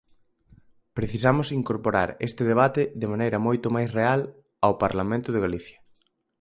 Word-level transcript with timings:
Precisamos 0.97 1.51
incorporar 1.59 2.09
este 2.27 2.43
debate 2.51 2.83
de 3.01 3.07
maneira 3.13 3.37
moito 3.47 3.67
máis 3.75 3.89
real 3.99 4.21
ao 4.65 4.73
Parlamento 4.83 5.29
de 5.31 5.43
Galicia. 5.45 5.77